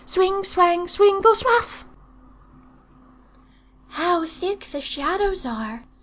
[0.07, 1.85] Swing, swang, swingle, swuff!'
[3.89, 5.83] "'How thick the Shadows are!'